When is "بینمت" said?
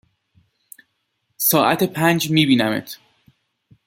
2.45-2.97